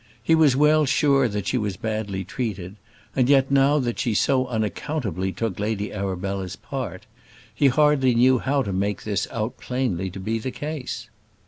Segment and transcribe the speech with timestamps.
[0.23, 2.77] He was well sure that she was badly treated;
[3.15, 7.05] and yet now that she so unaccountably took Lady Arabella's part,
[7.53, 11.07] he hardly knew how to make this out plainly to be the case.